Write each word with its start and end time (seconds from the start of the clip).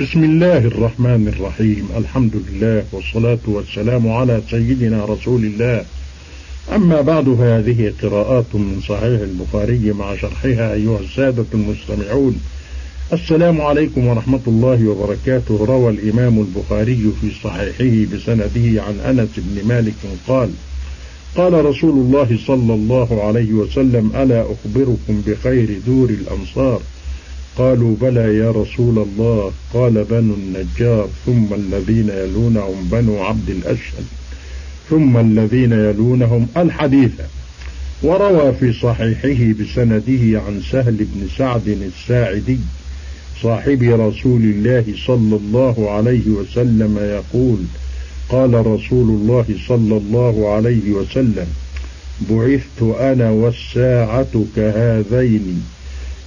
بسم 0.00 0.24
الله 0.24 0.58
الرحمن 0.58 1.28
الرحيم. 1.28 1.88
الحمد 1.96 2.32
لله 2.48 2.84
والصلاة 2.92 3.38
والسلام 3.46 4.08
على 4.08 4.42
سيدنا 4.50 5.04
رسول 5.04 5.44
الله. 5.44 5.84
أما 6.74 7.00
بعد 7.00 7.34
فهذه 7.34 7.92
قراءات 8.02 8.54
من 8.54 8.80
صحيح 8.88 9.20
البخاري 9.20 9.92
مع 9.92 10.16
شرحها 10.16 10.72
أيها 10.72 11.00
السادة 11.00 11.44
المستمعون. 11.54 12.40
السلام 13.12 13.60
عليكم 13.60 14.06
ورحمة 14.06 14.40
الله 14.46 14.88
وبركاته. 14.88 15.64
روى 15.64 15.90
الإمام 15.90 16.38
البخاري 16.38 17.12
في 17.20 17.30
صحيحه 17.44 18.14
بسنده 18.14 18.82
عن 18.82 19.18
أنس 19.18 19.30
بن 19.36 19.68
مالك 19.68 19.94
قال 20.28 20.50
قال 21.36 21.64
رسول 21.64 21.90
الله 21.90 22.38
صلى 22.46 22.74
الله 22.74 23.24
عليه 23.26 23.52
وسلم 23.52 24.12
ألا 24.16 24.46
أخبركم 24.52 25.22
بخير 25.26 25.80
دور 25.86 26.10
الأنصار؟ 26.10 26.80
قالوا 27.56 27.96
بلى 28.00 28.36
يا 28.38 28.50
رسول 28.50 28.98
الله. 28.98 29.52
قال 29.74 30.04
بنو 30.04 30.34
النجار 30.34 31.08
ثم 31.26 31.54
الذين 31.54 32.08
يلونهم 32.08 32.88
بنو 32.92 33.22
عبد 33.22 33.50
الأشهل 33.50 34.04
ثم 34.90 35.16
الذين 35.16 35.72
يلونهم 35.72 36.46
الحديث. 36.56 37.12
وروى 38.02 38.52
في 38.52 38.72
صحيحه 38.72 39.54
بسنده 39.60 40.42
عن 40.46 40.60
سهل 40.70 40.96
بن 40.96 41.28
سعد 41.38 41.68
الساعدي 41.68 42.58
صاحب 43.42 43.82
رسول 43.82 44.42
الله 44.42 44.84
صلى 45.06 45.36
الله 45.36 45.90
عليه 45.90 46.28
وسلم 46.28 46.98
يقول 46.98 47.58
قال 48.28 48.66
رسول 48.66 49.08
الله 49.08 49.44
صلى 49.68 49.96
الله 49.96 50.52
عليه 50.54 50.90
وسلم 50.90 51.46
بعثت 52.30 52.82
أنا 53.00 53.30
والساعة 53.30 54.44
كهذين. 54.56 55.62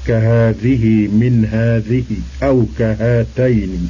كهذه 0.08 1.08
من 1.08 1.48
هذه 1.52 2.04
أو 2.44 2.66
كهاتين 2.80 3.90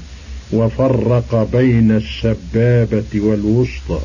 وفرق 0.53 1.49
بين 1.53 1.91
السبابة 1.91 3.11
والوسطى. 3.15 3.99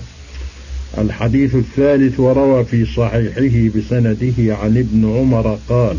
الحديث 0.98 1.54
الثالث 1.54 2.20
وروى 2.20 2.64
في 2.64 2.86
صحيحه 2.86 3.78
بسنده 3.78 4.56
عن 4.56 4.76
ابن 4.76 5.16
عمر 5.16 5.58
قال 5.68 5.96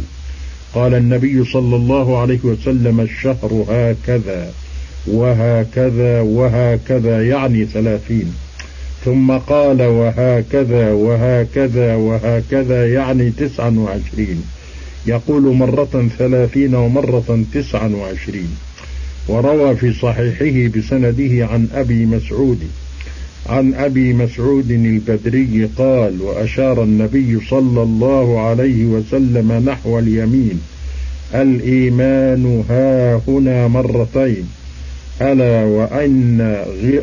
قال 0.73 0.93
النبي 0.93 1.45
صلى 1.45 1.75
الله 1.75 2.17
عليه 2.17 2.39
وسلم 2.43 3.01
الشهر 3.01 3.65
هكذا 3.69 4.51
وهكذا 5.07 6.21
وهكذا 6.21 7.27
يعني 7.27 7.65
ثلاثين. 7.65 8.33
ثم 9.05 9.31
قال 9.31 9.81
وهكذا 9.81 10.91
وهكذا 10.91 11.95
وهكذا 11.95 12.93
يعني 12.93 13.29
تسعا 13.29 13.69
وعشرين. 13.69 14.43
يقول 15.07 15.55
مرة 15.55 16.09
ثلاثين 16.17 16.75
ومرة 16.75 17.43
تسعا 17.53 17.87
وعشرين. 17.87 18.55
وروى 19.27 19.75
في 19.75 19.93
صحيحه 19.93 20.77
بسنده 20.77 21.45
عن 21.45 21.67
أبي 21.73 22.05
مسعود. 22.05 22.59
عن 23.49 23.73
أبي 23.73 24.13
مسعود 24.13 24.71
البدري 24.71 25.69
قال 25.77 26.21
وأشار 26.21 26.83
النبي 26.83 27.39
صلى 27.49 27.83
الله 27.83 28.39
عليه 28.39 28.85
وسلم 28.85 29.63
نحو 29.69 29.99
اليمين 29.99 30.61
الإيمان 31.35 32.63
ها 32.69 33.21
هنا 33.27 33.67
مرتين. 33.67 34.47
ألا 35.21 35.63
وأن, 35.63 36.39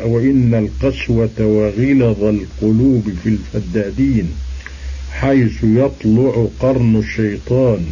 وإن 0.05 0.53
القسوة 0.53 1.45
وغلظ 1.45 2.23
القلوب 2.23 3.03
في 3.23 3.29
الفدادين. 3.29 4.29
حيث 5.11 5.63
يطلع 5.63 6.47
قرن 6.59 6.95
الشيطان 6.95 7.85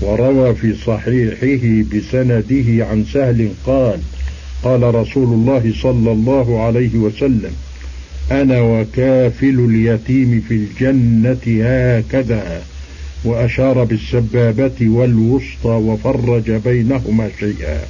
وروى 0.00 0.54
في 0.54 0.74
صحيحه 0.74 1.84
بسنده 1.92 2.86
عن 2.86 3.04
سهل 3.12 3.48
قال 3.66 4.00
قال 4.62 4.94
رسول 4.94 5.24
الله 5.24 5.72
صلى 5.82 6.12
الله 6.12 6.60
عليه 6.60 6.96
وسلم 6.96 7.52
أنا 8.30 8.60
وكافل 8.60 9.66
اليتيم 9.70 10.42
في 10.48 10.54
الجنة 10.54 11.64
هكذا. 11.64 12.62
وأشار 13.24 13.84
بالسبابة 13.84 14.76
والوسطى 14.80 15.68
وفرج 15.68 16.50
بينهما 16.50 17.30
شيئا. 17.40 17.80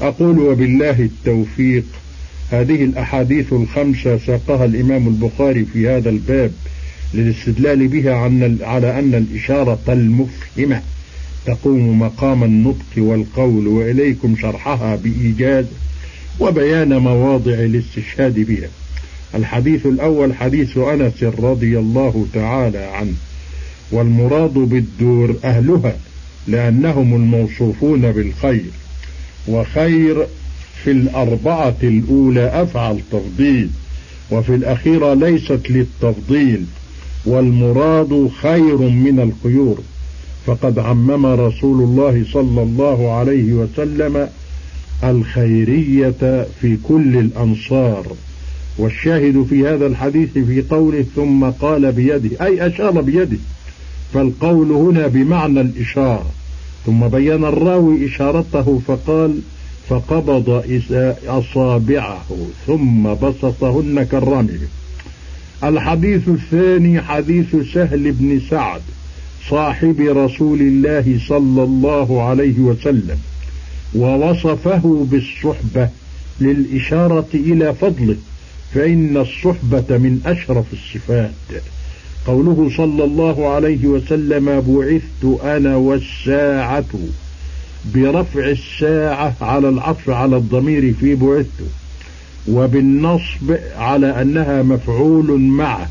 أقول 0.00 0.38
وبالله 0.38 1.00
التوفيق. 1.00 1.84
هذه 2.50 2.84
الأحاديث 2.84 3.52
الخمسة 3.52 4.18
ساقها 4.18 4.64
الإمام 4.64 5.08
البخاري 5.08 5.64
في 5.64 5.88
هذا 5.88 6.10
الباب. 6.10 6.52
للاستدلال 7.14 7.88
بها 7.88 8.14
عن 8.14 8.58
على 8.62 8.98
أن 8.98 9.14
الإشارة 9.14 9.78
المفهمة 9.88 10.82
تقوم 11.46 11.98
مقام 12.00 12.44
النطق 12.44 12.92
والقول 12.96 13.66
وإليكم 13.66 14.36
شرحها 14.36 14.96
بإيجاز 14.96 15.64
وبيان 16.40 16.98
مواضع 16.98 17.52
الاستشهاد 17.52 18.40
بها. 18.40 18.68
الحديث 19.34 19.86
الأول 19.86 20.34
حديث 20.34 20.78
أنس 20.78 21.22
رضي 21.22 21.78
الله 21.78 22.26
تعالى 22.34 22.78
عنه 22.78 23.14
والمراد 23.92 24.54
بالدور 24.54 25.36
أهلها 25.44 25.96
لأنهم 26.48 27.14
الموصوفون 27.14 28.12
بالخير 28.12 28.70
وخير 29.48 30.26
في 30.84 30.90
الأربعة 30.90 31.76
الأولى 31.82 32.62
أفعل 32.62 33.00
تفضيل 33.12 33.70
وفي 34.30 34.54
الأخيرة 34.54 35.14
ليست 35.14 35.60
للتفضيل. 35.70 36.64
والمراد 37.26 38.30
خير 38.42 38.76
من 38.76 39.20
الخيور. 39.20 39.78
فقد 40.46 40.78
عمم 40.78 41.26
رسول 41.26 41.82
الله 41.82 42.24
صلى 42.32 42.62
الله 42.62 43.12
عليه 43.12 43.52
وسلم 43.52 44.28
الخيرية 45.04 46.46
في 46.60 46.76
كل 46.82 47.18
الأنصار. 47.18 48.06
والشاهد 48.78 49.46
في 49.50 49.68
هذا 49.68 49.86
الحديث 49.86 50.32
في 50.32 50.64
قوله 50.70 51.04
ثم 51.16 51.44
قال 51.44 51.92
بيده 51.92 52.46
أي 52.46 52.66
أشار 52.66 53.00
بيده. 53.00 53.38
فالقول 54.14 54.72
هنا 54.72 55.06
بمعنى 55.06 55.60
الإشارة. 55.60 56.30
ثم 56.86 57.08
بين 57.08 57.44
الراوي 57.44 58.06
إشارته 58.06 58.80
فقال 58.86 59.38
فقبض 59.88 60.62
أصابعه 61.26 62.24
ثم 62.66 63.14
بسطهن 63.14 64.02
كالرمل. 64.02 64.60
الحديث 65.62 66.28
الثاني 66.28 67.00
حديث 67.00 67.56
سهل 67.74 68.12
بن 68.12 68.40
سعد 68.50 68.80
صاحب 69.50 70.00
رسول 70.00 70.60
الله 70.60 71.18
صلى 71.28 71.62
الله 71.62 72.22
عليه 72.22 72.58
وسلم 72.58 73.18
ووصفه 73.94 75.06
بالصحبة 75.10 75.88
للإشارة 76.40 77.28
إلى 77.34 77.74
فضله 77.74 78.16
فإن 78.74 79.16
الصحبة 79.16 79.98
من 79.98 80.20
أشرف 80.26 80.64
الصفات. 80.72 81.62
قوله 82.26 82.70
صلى 82.76 83.04
الله 83.04 83.48
عليه 83.48 83.86
وسلم 83.86 84.60
بعثت 84.60 85.42
أنا 85.44 85.76
والساعة 85.76 86.84
برفع 87.94 88.46
الساعة 88.46 89.34
على 89.40 89.68
العطف 89.68 90.10
على 90.10 90.36
الضمير 90.36 90.94
في 91.00 91.14
بعثت 91.14 91.83
وبالنصب 92.48 93.56
على 93.76 94.22
أنها 94.22 94.62
مفعول 94.62 95.40
معه 95.40 95.88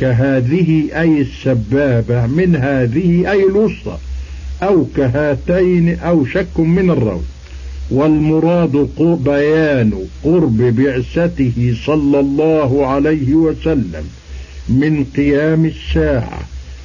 كهذه 0.00 0.88
أي 1.00 1.20
السبابة 1.20 2.26
من 2.26 2.56
هذه 2.56 3.30
أي 3.30 3.42
الوسطى 3.42 3.98
أو 4.62 4.86
كهاتين 4.96 5.98
أو 5.98 6.26
شك 6.26 6.60
من 6.60 6.90
الروي 6.90 7.22
والمراد 7.90 8.88
بيان 8.98 9.92
قرب 10.24 10.56
بعثته 10.56 11.76
صلى 11.86 12.20
الله 12.20 12.86
عليه 12.86 13.34
وسلم 13.34 14.04
من 14.68 15.04
قيام 15.16 15.64
الساعة 15.64 16.40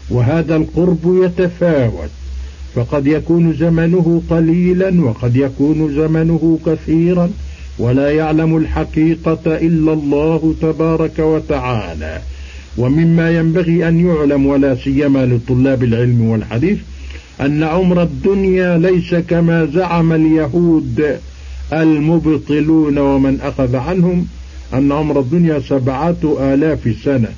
وهذا 0.10 0.56
القرب 0.56 1.24
يتفاوت. 1.24 2.10
فقد 2.76 3.08
يكون 3.08 3.54
زمنه 3.54 4.22
قليلا 4.30 5.04
وقد 5.04 5.36
يكون 5.36 5.94
زمنه 5.96 6.60
كثيرا. 6.66 7.30
ولا 7.80 8.12
يعلم 8.12 8.58
الحقيقة 8.58 9.42
إلا 9.46 9.94
الله 9.94 10.56
تبارك 10.62 11.20
وتعالى. 11.20 12.22
ومما 12.78 13.32
ينبغي 13.32 13.88
أن 13.88 14.08
يعلم 14.08 14.46
ولا 14.46 14.76
سيما 14.76 15.26
لطلاب 15.26 15.84
العلم 15.84 16.22
والحديث 16.30 16.78
أن 17.42 17.64
عمر 17.64 18.04
الدنيا 18.04 18.78
ليس 18.78 19.16
كما 19.16 19.66
زعم 19.66 20.14
اليهود 20.14 21.20
المبطلون 21.74 22.98
ومن 22.98 23.42
أخذ 23.42 23.76
عنهم 23.76 24.28
أن 24.74 24.92
عمر 24.92 25.20
الدنيا 25.20 25.60
سبعة 25.60 26.38
آلاف 26.40 26.96
سنة. 27.04 27.30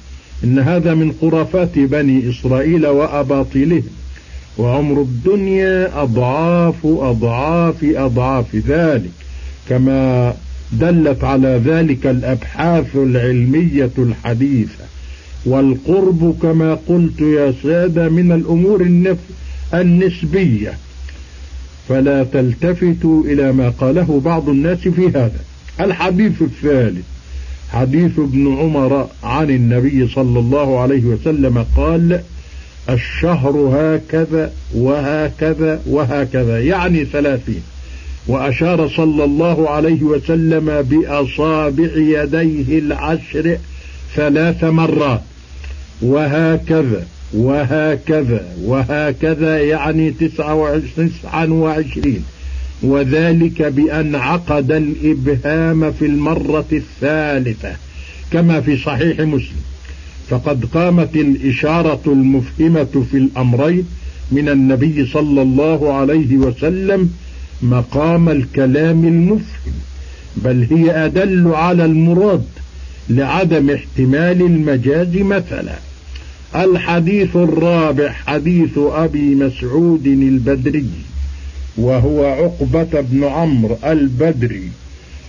إن 0.43 0.59
هذا 0.59 0.93
من 0.93 1.13
خرافات 1.21 1.79
بني 1.79 2.29
إسرائيل 2.29 2.87
وأباطيلهم. 2.87 3.83
وعمر 4.57 5.01
الدنيا 5.01 6.01
أضعاف 6.01 6.75
أضعاف 6.85 7.75
أضعاف 7.83 8.55
ذلك. 8.55 9.24
كما 9.69 10.33
دلت 10.71 11.23
على 11.23 11.61
ذلك 11.65 12.07
الأبحاث 12.07 12.95
العلمية 12.95 13.91
الحديثة. 13.97 14.83
والقرب 15.45 16.37
كما 16.41 16.77
قلت 16.87 17.21
يا 17.21 17.53
سادة 17.63 18.09
من 18.09 18.31
الأمور 18.31 18.81
النسبية. 19.73 20.73
فلا 21.89 22.23
تلتفتوا 22.23 23.23
إلى 23.23 23.51
ما 23.51 23.69
قاله 23.69 24.21
بعض 24.25 24.49
الناس 24.49 24.77
في 24.77 25.07
هذا. 25.07 25.39
الحديث 25.79 26.41
الثالث. 26.41 27.05
حديث 27.69 28.19
ابن 28.19 28.57
عمر 28.57 29.07
عن 29.23 29.49
النبي 29.49 30.07
صلى 30.07 30.39
الله 30.39 30.79
عليه 30.79 31.03
وسلم 31.03 31.65
قال 31.77 32.21
الشهر 32.89 33.51
هكذا 33.57 34.51
وهكذا 34.75 35.81
وهكذا 35.87 36.59
يعني 36.59 37.05
ثلاثين. 37.05 37.61
وأشار 38.27 38.89
صلى 38.89 39.23
الله 39.23 39.69
عليه 39.69 40.03
وسلم 40.03 40.81
بأصابع 40.81 41.89
يديه 41.95 42.79
العشر 42.79 43.57
ثلاث 44.15 44.63
مرات. 44.63 45.21
وهكذا 46.01 47.07
وهكذا 47.33 48.47
وهكذا 48.63 49.59
يعني 49.59 50.11
تسعة 50.11 50.53
وعشرين. 51.51 52.23
وذلك 52.83 53.61
بأن 53.61 54.15
عقد 54.15 54.71
الإبهام 54.71 55.91
في 55.91 56.05
المرة 56.05 56.65
الثالثة 56.73 57.75
كما 58.31 58.61
في 58.61 58.77
صحيح 58.77 59.19
مسلم. 59.19 59.61
فقد 60.29 60.65
قامت 60.65 61.15
الإشارة 61.15 62.01
المفهمة 62.07 63.05
في 63.11 63.17
الأمرين 63.17 63.85
من 64.31 64.49
النبي 64.49 65.05
صلى 65.05 65.41
الله 65.41 65.93
عليه 65.93 66.37
وسلم 66.37 67.09
مقام 67.61 68.29
الكلام 68.29 69.05
المفهم 69.05 69.73
بل 70.35 70.67
هي 70.71 71.05
أدل 71.05 71.47
على 71.53 71.85
المراد 71.85 72.45
لعدم 73.09 73.69
احتمال 73.69 74.41
المجاز 74.41 75.15
مثلا. 75.17 75.75
الحديث 76.55 77.35
الرابع 77.35 78.11
حديث 78.11 78.77
أبي 78.77 79.35
مسعود 79.35 80.07
البدري 80.07 80.89
وهو 81.77 82.25
عقبة 82.25 83.01
بن 83.01 83.23
عمرو 83.23 83.77
البدري 83.85 84.69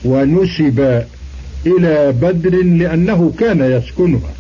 ونسب 0.05 1.03
إلى 1.67 2.13
بدر 2.13 2.63
لأنه 2.63 3.33
كان 3.39 3.61
يسكنها 3.61 4.35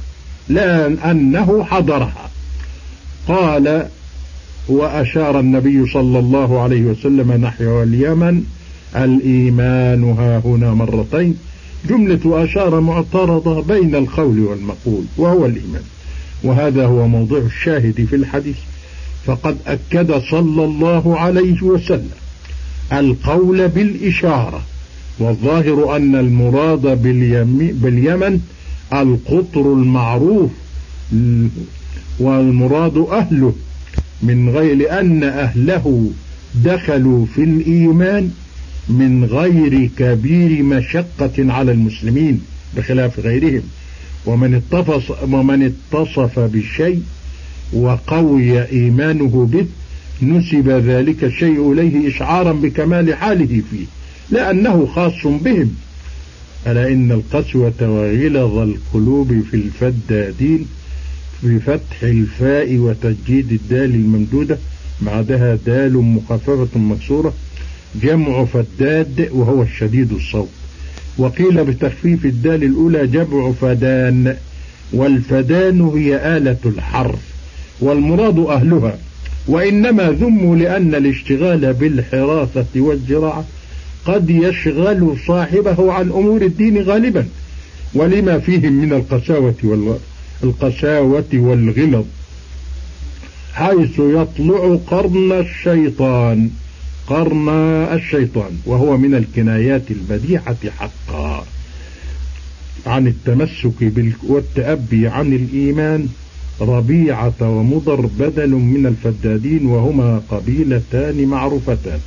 لا 0.48 1.10
أنه 1.10 1.64
حضرها. 1.64 2.30
قال 3.28 3.86
وأشار 4.68 5.40
النبي 5.40 5.86
صلى 5.86 6.18
الله 6.18 6.60
عليه 6.60 6.82
وسلم 6.82 7.32
نحو 7.32 7.82
اليمن 7.82 8.42
الإيمان 8.96 10.04
ها 10.04 10.42
هنا 10.44 10.74
مرتين. 10.74 11.34
جملة 11.88 12.44
أشار 12.44 12.80
معترضة 12.80 13.62
بين 13.62 13.94
القول 13.94 14.40
والمقول 14.40 15.04
وهو 15.16 15.46
الإيمان. 15.46 15.82
وهذا 16.44 16.86
هو 16.86 17.08
موضوع 17.08 17.38
الشاهد 17.38 18.06
في 18.10 18.16
الحديث. 18.16 18.56
فقد 19.26 19.56
أكد 19.66 20.20
صلى 20.30 20.64
الله 20.64 21.18
عليه 21.18 21.62
وسلم 21.62 22.10
القول 22.92 23.68
بالإشارة 23.68 24.60
والظاهر 25.18 25.96
أن 25.96 26.16
المراد 26.16 27.02
باليمن 27.82 28.40
القطر 28.92 29.72
المعروف 29.72 30.50
والمراد 32.20 32.96
أهله. 32.98 33.52
من 34.22 34.48
غير 34.48 35.00
أن 35.00 35.22
أهله 35.24 36.10
دخلوا 36.64 37.26
في 37.34 37.42
الإيمان 37.42 38.30
من 38.88 39.24
غير 39.24 39.90
كبير 39.98 40.62
مشقة 40.62 41.52
على 41.52 41.72
المسلمين 41.72 42.40
بخلاف 42.76 43.20
غيرهم. 43.20 43.62
ومن 44.26 44.54
اتصف, 44.54 45.22
ومن 45.22 45.62
اتصف 45.62 46.38
بالشيء 46.38 47.02
وقوي 47.72 48.62
إيمانه 48.62 49.48
به 49.52 49.66
نسب 50.22 50.68
ذلك 50.68 51.24
الشيء 51.24 51.72
إليه 51.72 52.08
إشعارا 52.08 52.52
بكمال 52.52 53.14
حاله 53.14 53.62
فيه 53.70 53.86
لأنه 54.30 54.86
خاص 54.86 55.26
بهم. 55.26 55.74
ألا 56.66 56.88
إن 56.88 57.12
القسوة 57.12 57.72
وغلظ 57.80 58.58
القلوب 58.58 59.42
في 59.50 59.54
الفدادين 59.54 60.66
بفتح 61.42 62.02
الفاء 62.02 62.76
وتجديد 62.76 63.52
الدال 63.52 63.94
الممدودة 63.94 64.58
بعدها 65.00 65.58
دال 65.66 65.92
مخففة 65.92 66.78
مكسورة 66.78 67.34
جمع 68.02 68.44
فداد 68.44 69.28
وهو 69.32 69.62
الشديد 69.62 70.12
الصوت. 70.12 70.48
وقيل 71.18 71.64
بتخفيف 71.64 72.24
الدال 72.24 72.64
الأولى 72.64 73.06
جمع 73.06 73.52
فدان 73.52 74.36
والفدان 74.92 75.80
هي 75.80 76.36
آلة 76.36 76.56
الحرف 76.66 77.20
والمراد 77.80 78.38
أهلها. 78.38 78.98
وإنما 79.48 80.10
ذموا 80.10 80.56
لأن 80.56 80.94
الاشتغال 80.94 81.72
بالحراثة 81.72 82.80
والزراعة 82.80 83.44
قد 84.06 84.30
يشغل 84.30 85.16
صاحبه 85.26 85.92
عن 85.92 86.10
أمور 86.10 86.42
الدين 86.42 86.82
غالبا 86.82 87.26
ولما 87.94 88.38
فيهم 88.38 88.72
من 88.72 88.92
القساوة 88.92 89.54
وال 89.62 89.96
القساوة 90.44 91.24
والغلظ 91.34 92.04
حيث 93.54 93.98
يطلع 93.98 94.78
قرن 94.90 95.32
الشيطان 95.32 96.50
قرن 97.06 97.48
الشيطان 97.92 98.50
وهو 98.66 98.96
من 98.96 99.14
الكنايات 99.14 99.90
البديعة 99.90 100.56
حقا. 100.78 101.46
عن 102.86 103.06
التمسك 103.06 103.92
والتأبي 104.22 105.08
عن 105.08 105.32
الإيمان 105.32 106.08
ربيعة 106.60 107.34
ومضر 107.40 108.06
بدل 108.18 108.50
من 108.50 108.86
الفدادين 108.86 109.66
وهما 109.66 110.20
قبيلتان 110.30 111.24
معروفتان. 111.24 111.98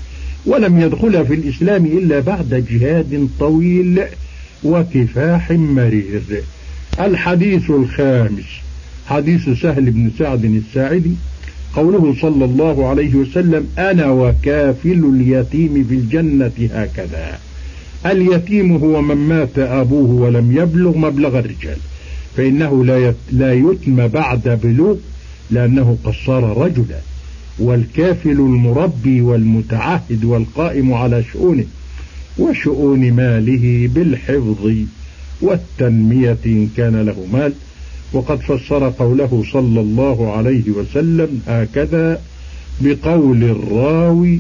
ولم 0.46 0.80
يدخل 0.80 1.26
في 1.26 1.34
الإسلام 1.34 1.86
إلا 1.86 2.20
بعد 2.20 2.66
جهاد 2.70 3.30
طويل 3.40 4.04
وكفاح 4.64 5.52
مرير. 5.52 6.44
الحديث 7.00 7.70
الخامس. 7.70 8.46
حديث 9.08 9.50
سهل 9.50 9.92
بن 9.92 10.12
سعد 10.20 10.46
الساعدي. 10.46 11.12
قوله 11.76 12.16
صلى 12.22 12.46
الله 12.46 12.88
عليه 12.88 13.16
وسلم 13.16 13.68
أنا 13.78 14.12
وكافل 14.12 15.12
اليتيم 15.16 15.86
في 15.90 15.96
الجنة 15.96 16.70
هكذا. 16.74 17.40
اليتيم 18.06 18.76
هو 18.78 19.02
من 19.02 19.16
مات 19.16 19.60
أبوه 19.60 20.22
ولم 20.22 20.58
يبلغ 20.58 20.98
مبلغ 20.98 21.40
الرجال. 21.40 21.78
فإنه 22.38 22.86
لا 22.86 23.14
لا 23.32 23.54
يتم 23.54 24.08
بعد 24.08 24.60
بلوغ 24.64 24.96
لأنه 25.52 25.98
قد 26.04 26.14
صار 26.26 26.58
رجلا. 26.58 27.00
والكافل 27.60 28.30
المربي 28.30 29.22
والمتعهد 29.22 30.24
والقائم 30.24 30.94
على 30.94 31.24
شؤونه 31.24 31.66
وشؤون 32.38 33.12
ماله 33.12 33.90
بالحفظ. 33.96 34.72
والتنمية 35.42 36.38
إن 36.46 36.70
كان 36.78 37.02
له 37.02 37.28
مال. 37.34 37.54
وقد 38.14 38.40
فسر 38.40 38.90
قوله 38.90 39.44
صلى 39.54 39.82
الله 39.82 40.38
عليه 40.38 40.70
وسلم 40.70 41.42
هكذا 41.48 42.22
بقول 42.82 43.44
الراوي 43.44 44.40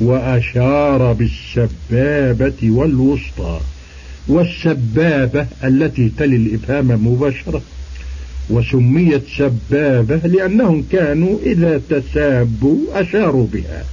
وأشار 0.00 1.12
بالسبابة 1.12 2.70
والوسطى. 2.70 3.60
والسبابة 4.28 5.46
التي 5.64 6.12
تلي 6.18 6.36
الإبهام 6.36 7.06
مباشرة. 7.06 7.62
وسميت 8.50 9.22
سبابة 9.38 10.16
لأنهم 10.16 10.84
كانوا 10.92 11.38
إذا 11.46 11.80
تسابوا 11.90 12.78
أشاروا 12.94 13.46
بها. 13.52 13.84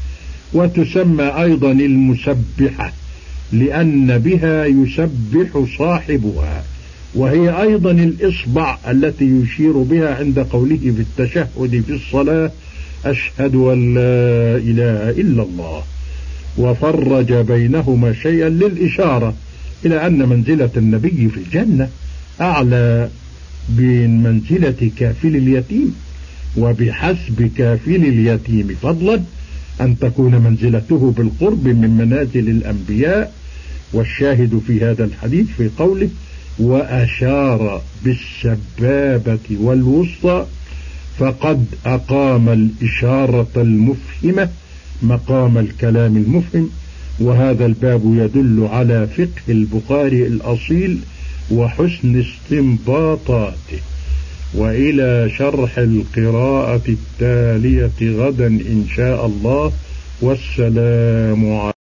وتسمى 0.53 1.23
أيضا 1.23 1.71
المسبحة. 1.71 2.93
لأن 3.53 4.17
بها 4.17 4.65
يسبح 4.65 5.65
صاحبها 5.77 6.63
وهي 7.15 7.61
أيضا 7.61 7.91
الإصبع 7.91 8.77
التي 8.89 9.25
يشير 9.25 9.71
بها 9.71 10.15
عند 10.15 10.39
قوله 10.39 10.77
في 10.77 11.01
التشهد 11.01 11.83
في 11.87 11.93
الصلاة 11.93 12.51
أشهد 13.05 13.55
أن 13.55 13.93
لا 13.93 14.57
إله 14.57 15.09
إلا 15.09 15.43
الله. 15.43 15.83
وفرج 16.57 17.33
بينهما 17.33 18.13
شيئا 18.13 18.49
للإشارة 18.49 19.33
إلى 19.85 20.07
أن 20.07 20.29
منزلة 20.29 20.69
النبي 20.77 21.29
في 21.29 21.37
الجنة 21.37 21.89
أعلى 22.41 23.09
من 23.77 24.23
منزلة 24.23 24.91
كافل 24.97 25.35
اليتيم. 25.35 25.95
وبحسب 26.57 27.51
كافل 27.57 27.95
اليتيم 27.95 28.75
فضلا 28.81 29.21
أن 29.81 29.99
تكون 29.99 30.35
منزلته 30.35 31.13
بالقرب 31.17 31.67
من 31.67 31.89
منازل 31.97 32.49
الأنبياء 32.49 33.33
والشاهد 33.93 34.61
في 34.67 34.81
هذا 34.81 35.05
الحديث 35.05 35.47
في 35.57 35.69
قوله 35.77 36.09
وأشار 36.59 37.81
بالسبابة 38.03 39.39
والوسطى 39.51 40.45
فقد 41.19 41.65
أقام 41.85 42.49
الإشارة 42.49 43.51
المفهمة 43.57 44.49
مقام 45.01 45.57
الكلام 45.57 46.17
المفهم 46.17 46.69
وهذا 47.19 47.65
الباب 47.65 48.01
يدل 48.05 48.67
على 48.71 49.07
فقه 49.07 49.41
البخاري 49.49 50.27
الأصيل 50.27 50.99
وحسن 51.51 52.23
استنباطاته. 52.23 53.79
وإلى 54.53 55.29
شرح 55.37 55.77
القراءة 55.77 56.81
التالية 56.89 58.17
غدا 58.25 58.47
إن 58.47 58.85
شاء 58.95 59.25
الله 59.25 59.71
والسلام 60.21 61.53
عليكم. 61.53 61.80